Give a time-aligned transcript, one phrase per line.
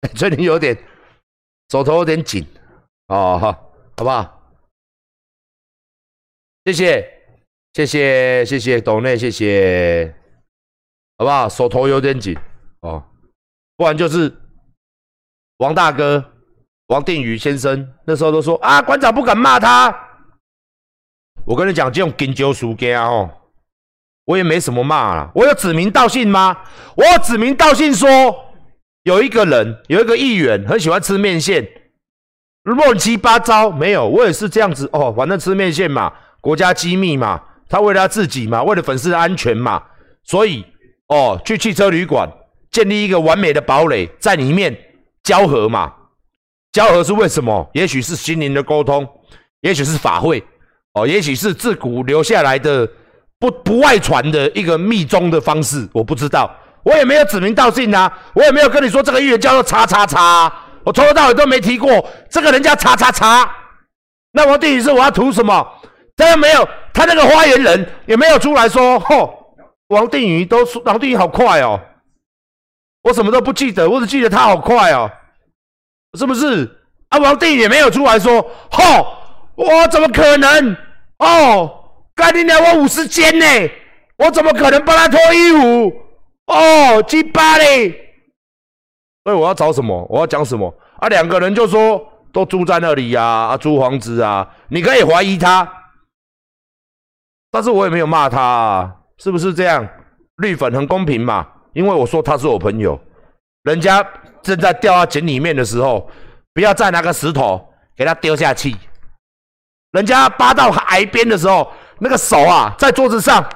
[0.16, 0.76] 最近有点
[1.68, 2.46] 手头有点紧
[3.08, 3.52] 哦，好，
[3.98, 4.40] 好不好？
[6.64, 7.22] 谢谢，
[7.74, 10.14] 谢谢，谢谢董内，谢谢，
[11.18, 11.48] 好不好？
[11.48, 12.34] 手头有点紧
[12.80, 13.04] 哦，
[13.76, 14.34] 不然就是
[15.58, 16.32] 王大哥、
[16.86, 19.94] 王定宇先生那时候都说啊，馆长不敢骂他。
[21.44, 23.30] 我跟你讲，这种金九输家哦，
[24.24, 25.30] 我也没什么骂了。
[25.34, 26.64] 我有指名道姓吗？
[26.96, 28.46] 我有指名道姓说。
[29.10, 31.68] 有一个人，有一个议员很喜欢吃面线，
[32.62, 33.68] 乱七八糟。
[33.68, 35.12] 没有，我也是这样子哦。
[35.16, 39.82] 反正吃面线嘛，国家机密嘛，他为了他自己嘛，为了粉丝的安全嘛，
[40.22, 40.64] 所以
[41.08, 42.30] 哦，去汽车旅馆
[42.70, 44.78] 建立一个完美的堡垒，在里面
[45.24, 45.92] 交合嘛。
[46.70, 47.68] 交合是为什么？
[47.74, 49.04] 也许是心灵的沟通，
[49.62, 50.40] 也许是法会
[50.94, 52.88] 哦，也许是自古留下来的
[53.40, 56.48] 不不外传的一个密宗的方式，我不知道。
[56.82, 60.52] 我也没有指名道姓啊，我也没有跟你说这个议员叫做叉叉叉，
[60.84, 63.50] 我从头到尾都没提过这个人家叉叉叉。
[64.32, 65.66] 那我定义是我要图什么？
[66.16, 69.54] 他又没有，他那个发言人也没有出来说，吼，
[69.88, 71.80] 王定宇都说王定宇好快哦，
[73.02, 75.10] 我什么都不记得，我只记得他好快哦，
[76.18, 76.78] 是不是？
[77.08, 79.06] 啊，王定宇也没有出来说，吼，
[79.54, 80.76] 我怎么可能？
[81.18, 81.70] 哦，
[82.14, 83.46] 该你娘，我五十肩呢，
[84.18, 85.92] 我怎么可能帮他脱衣服？
[86.50, 87.90] 哦，鸡巴嘞！
[89.22, 90.04] 所以我要找什么？
[90.10, 90.74] 我要讲什么？
[90.98, 95.66] 啊，两个人就说都住在那里呀，啊，租房子啊，你可以怀疑他，
[97.52, 99.88] 但是我也没有骂他，啊，是不是这样？
[100.38, 102.98] 绿粉很公平嘛，因为我说他是我朋友，
[103.62, 104.04] 人家
[104.42, 106.10] 正在掉到井里面的时候，
[106.52, 107.64] 不要再拿个石头
[107.94, 108.74] 给他丢下去，
[109.92, 111.70] 人家扒到海边的时候，
[112.00, 113.48] 那个手啊在桌子上。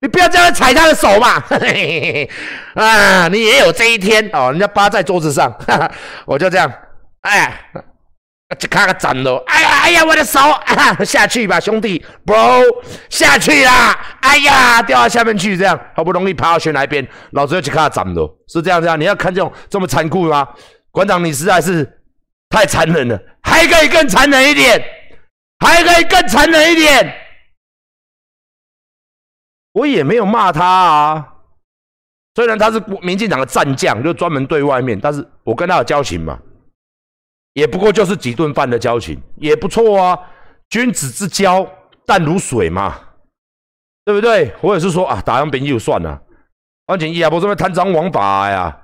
[0.00, 1.42] 你不要这样踩他的手嘛！
[2.76, 4.50] 啊，你也有这一天哦。
[4.50, 5.90] 人家扒在桌子上，哈 哈
[6.26, 6.70] 我就这样，
[7.22, 7.58] 哎，
[8.58, 9.42] 就咔个斩了。
[9.46, 12.62] 哎呀，哎呀，我的手，啊 下去吧，兄弟，bro，
[13.08, 13.98] 下去啦！
[14.20, 19.00] 哎呀，掉到下面去，这样好不容易爬到悬崖边，老子要去咔斩了，是这样这样。
[19.00, 20.46] 你要看这种这么残酷吗？
[20.90, 22.00] 馆长，你实在是
[22.50, 24.82] 太残忍了，还可以更残忍一点，
[25.58, 27.14] 还可以更残忍一点。
[29.76, 31.34] 我也没有骂他啊，
[32.34, 36.38] 虽然他是民进党的战将，就专门对外面，但是我跟他有交情嘛，
[37.52, 40.18] 也不过就是几顿饭的交情，也不错啊。
[40.70, 41.68] 君子之交
[42.06, 42.98] 淡如水嘛，
[44.06, 44.50] 对不对？
[44.62, 46.22] 我也是说啊，打完兵就算了，
[46.86, 48.74] 而且也不是贪赃枉法呀，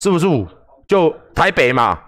[0.00, 0.26] 是不是？
[0.86, 1.98] 就台北嘛，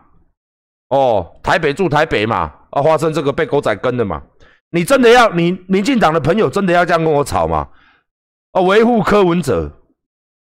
[0.90, 4.22] 哦，台北住台北嘛，啊，发生这个被狗仔跟的嘛，
[4.70, 7.68] 你真的要你民进党的朋友真的要这样跟我吵吗？
[8.52, 9.70] 啊，维护柯文哲，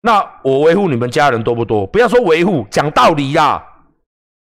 [0.01, 1.85] 那我维护你们家人多不多？
[1.85, 3.61] 不要说维护，讲道理呀！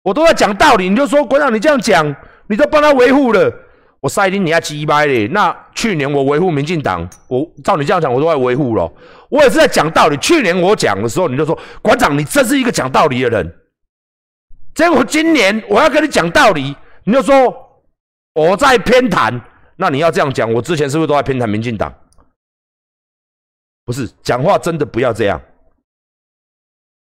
[0.03, 2.15] 我都在讲道理，你就说馆长，你这样讲，
[2.47, 3.53] 你都帮他维护了，
[3.99, 5.27] 我塞丁你要鸡掰嘞！
[5.27, 8.91] 那去年我维护民进党，我照你这样讲，我都在维护了。
[9.29, 10.17] 我也是在讲道理。
[10.17, 13.55] 去年我讲的时候，你就说馆长，你真是一个讲道理的人。
[14.73, 17.53] 结果今年我要跟你讲道理，你就说
[18.33, 19.39] 我在偏袒。
[19.75, 21.93] 那你要这样讲，我之前是不是都在偏袒民进党？
[23.83, 25.41] 不是讲话真的不要这样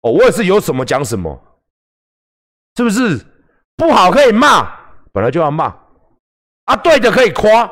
[0.02, 1.38] 哦，我也是有什么讲什么，
[2.78, 3.20] 是不是？
[3.76, 4.64] 不好可以骂，
[5.12, 5.66] 本来就要骂
[6.66, 7.70] 啊，对的可以夸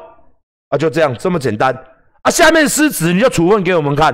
[0.70, 1.74] 啊，就这样这么简单
[2.22, 2.30] 啊。
[2.30, 4.14] 下面失职你就处分给我们看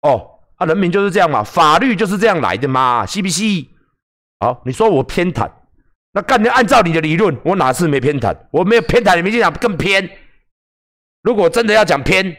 [0.00, 3.44] 哦啊，人民就是这样嘛，法律就是这样来的嘛，是不是？
[4.40, 5.48] 好，你说我偏袒，
[6.12, 8.36] 那干脆按照你的理论，我哪次没偏袒？
[8.50, 10.10] 我没有偏袒，你们就讲更偏。
[11.22, 12.36] 如果真的要讲偏。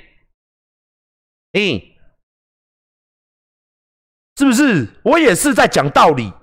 [1.53, 1.80] 嗯，
[4.38, 4.88] 是不是？
[5.03, 6.34] 我也是在讲道理。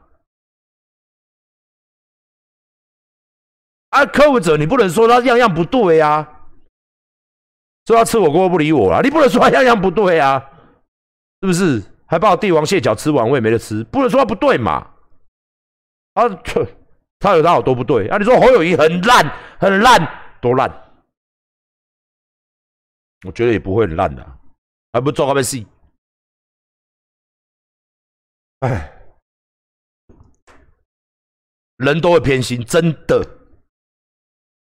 [3.91, 6.25] 啊，柯文哲，你不能说他样样不对呀，
[7.87, 10.41] 说他吃火锅不理我了，你不能说他样样不对啊，
[11.41, 11.83] 是不是？
[12.07, 14.95] 还把我帝王蟹脚吃完，我也没得吃，不能说他不对嘛。
[16.15, 16.29] 啊，
[17.19, 18.17] 他有他好多不对啊。
[18.17, 19.25] 你说侯友谊很烂，
[19.59, 20.01] 很烂，
[20.41, 20.71] 多烂？
[23.27, 24.40] 我觉得也不会很烂的。
[24.93, 25.65] 还不做个咩事？
[28.61, 28.93] 哎，
[31.77, 33.25] 人都会偏心，真的，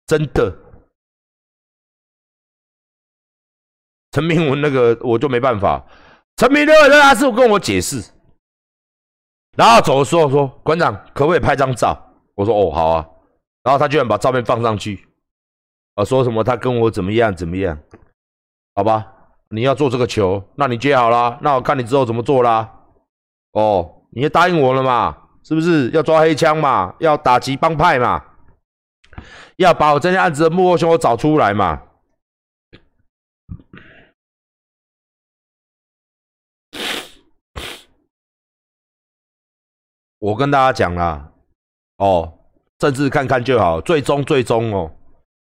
[0.05, 0.53] 真的。
[4.11, 5.85] 陈明文那个我就没办法，
[6.37, 8.01] 陈明文那他是跟我解释，
[9.57, 11.97] 然后走的时候说：“馆长可不可以拍张照？”
[12.35, 13.09] 我说：“哦，好啊。”
[13.63, 15.07] 然后他居然把照片放上去，
[15.95, 17.81] 啊，说什么他跟我怎么样怎么样？
[18.75, 19.14] 好吧。
[19.55, 22.69] 你要做这个球，那你接好了，那我看你之后怎么做啦。
[23.53, 25.15] 哦，你也答应我了嘛，
[25.45, 26.93] 是不是要抓黑枪嘛？
[26.99, 28.21] 要打击帮派嘛？
[29.55, 31.83] 要把我这件案子的幕后凶手找出来嘛？
[40.19, 41.31] 我跟大家讲啦，
[41.95, 42.39] 哦，
[42.77, 44.91] 政治看看就好，最终最终哦，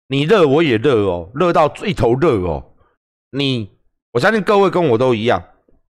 [0.06, 2.70] 你热我也热哦，热到一头热哦。
[3.36, 3.73] 你，
[4.14, 5.42] 我相信各位跟我都一样，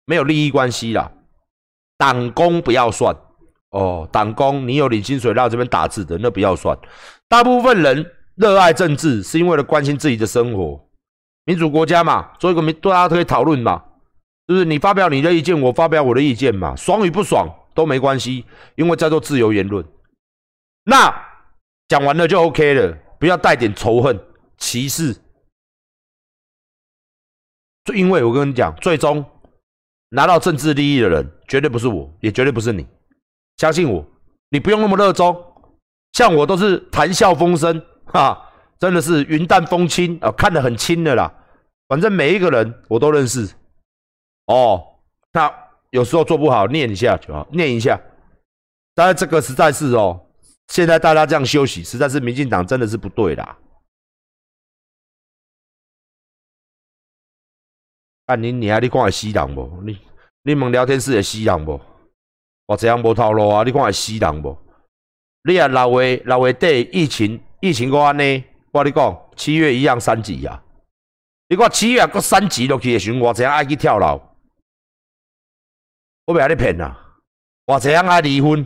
[0.07, 1.11] 没有利益关系啦，
[1.99, 3.15] 党工不要算
[3.71, 6.79] 哦，党工你有领薪水到这边打字的那不要算。
[7.29, 10.89] 大部分人热爱政治是因为了关心自己的生活，
[11.45, 13.83] 民主国家嘛，做一个民，大家可以讨论嘛，
[14.47, 17.49] 就是你发表你的意见，我发表我的意见嘛，爽与不爽。
[17.75, 19.83] 都没关系，因为叫做自由言论。
[20.85, 21.11] 那
[21.89, 24.21] 讲完了就 OK 了，不要带点仇恨、
[24.59, 25.17] 歧视。
[27.85, 29.25] 就因为我跟你讲，最终
[30.11, 32.87] 拿到政治利益的人，绝对不是我，也绝对不是你。
[33.57, 34.05] 相信我，
[34.51, 35.37] 你不用那么热衷。
[36.13, 41.33] 像我都是谈笑风生，哈，真的是云淡风轻啊，看得很轻的啦。
[41.89, 43.49] 反正每一个人我都认识。
[44.47, 44.83] 哦，
[45.33, 45.53] 那。
[45.93, 48.01] 有时候做不好，念一下就好，念一下。
[48.95, 50.19] 但是这个实在是哦，
[50.69, 53.59] 现在大家这样休息，实在是民进党真的是不对啦。
[58.27, 59.83] 啊，你你啊，你看会死人无？
[59.85, 59.99] 你
[60.43, 61.81] 你问聊天室会死人无？
[62.67, 64.57] 我这样无套路啊，你看会死人无？
[65.45, 70.63] 你啊，六月六月底疫情疫情个安尼，我你讲七月一样三级啊。
[71.49, 74.21] 你看七月搁三级落去的时候，我这样爱去跳楼。
[76.25, 77.17] 我袂你骗啊！
[77.67, 78.65] 偌济人爱离婚，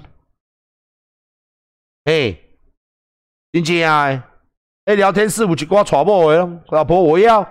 [2.05, 2.59] 嘿，
[3.51, 4.23] 真正诶！
[4.85, 7.43] 诶，聊天室有一寡娶某诶，老婆我要，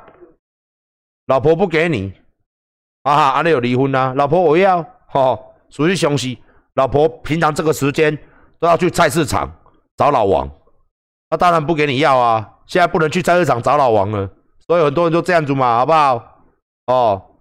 [1.28, 2.14] 老婆不给你，
[3.04, 4.14] 啊哈，安尼有离婚啊？
[4.16, 6.38] 老婆我要，吼，属于相似。
[6.76, 8.18] 老婆平常这个时间
[8.60, 9.52] 都要去菜市场
[9.98, 10.50] 找老王，
[11.30, 12.54] 那当然不给你要啊！
[12.68, 14.30] 现在不能去菜市场找老王了，
[14.68, 16.42] 所以很多人都这样子嘛，好不好？
[16.88, 17.32] 哦。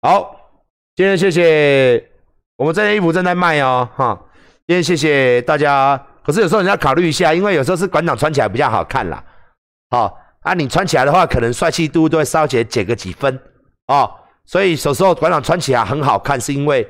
[0.00, 0.36] 好，
[0.94, 2.10] 今天谢谢
[2.56, 4.18] 我们这件衣服正在卖哦，哈，
[4.66, 6.06] 今天谢谢大家。
[6.22, 9.24] 可是有时候你要考虑一下，因为有时候是馆长穿起来比较好看啦，
[9.94, 13.40] 好啊，你穿起来的话，可能帅气度都会稍微减个几分
[13.86, 14.10] 哦。
[14.44, 16.84] 所以有时候馆长穿起来很好看，是因为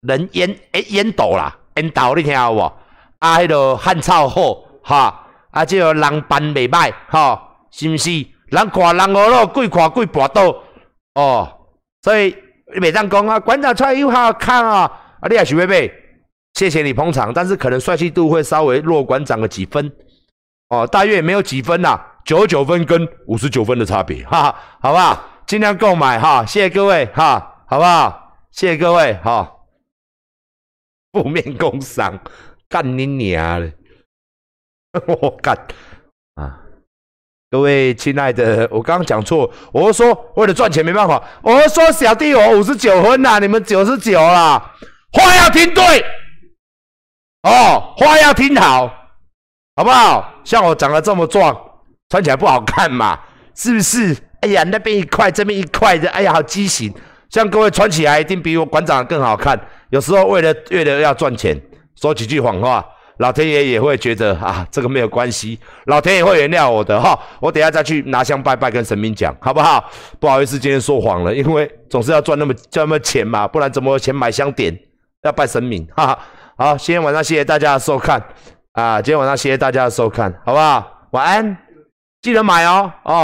[0.00, 2.72] 人烟诶烟斗啦，烟斗你听有无？
[3.18, 7.40] 啊，迄个汗臭好哈，啊，这个人扮袂歹哈，
[7.70, 8.10] 是毋是？
[8.46, 10.56] 人看人恶咯，鬼看鬼跋倒
[11.14, 11.46] 哦。
[12.02, 12.34] 所以
[12.80, 15.92] 每当讲啊，馆长穿的衣服好好看啊，啊，你也许会被
[16.54, 19.92] 谢谢你捧场，但是可能帅气度会稍微弱馆长个几分
[20.70, 25.24] 哦，大约也没有几分啦，九十九分跟五十九分的差别，哈哈，好不好？
[25.46, 28.32] 尽量购买哈，谢谢各位哈，好不好？
[28.50, 29.52] 谢谢各位哈，
[31.12, 32.18] 负面工伤，
[32.68, 33.72] 干你娘的，
[35.20, 35.54] 我干
[36.36, 36.60] 啊！
[37.50, 44.74] 各位亲爱的，我刚刚讲错，我是说为了赚钱没办法，我是说小弟我五十九分呐，你们九十九啦，
[45.12, 45.82] 话要听对
[47.42, 48.86] 哦，话要听好，
[49.76, 50.40] 好不好？
[50.42, 51.54] 像我长得这么壮，
[52.14, 53.18] 穿起来不好看嘛，
[53.56, 54.16] 是不是？
[54.40, 56.94] 哎呀，那边一块，这边一块的，哎呀，好畸形。
[57.28, 59.60] 像各位穿起来一定比我馆长更好看。
[59.90, 61.60] 有时候为了为了要赚钱，
[61.96, 62.84] 说几句谎话。
[63.18, 67.18] 老天爷也会觉得啊，这个没有关系，老天爷会原谅我的哈。
[67.40, 69.84] 我等下再去拿香拜拜，跟神明讲，好不好？
[70.20, 74.72] 不好意思，今天说谎了，因为总是要赚那么赚那么钱嘛，不然怎么有钱买香点？
[75.24, 76.18] 要拜神明，哈哈。
[76.56, 78.22] 好，今天晚上谢谢大家的收看
[78.72, 81.08] 啊，今天晚上谢谢大家的收看，好不好？
[81.10, 81.56] 晚安，
[82.24, 83.12] 记得买哦，哦。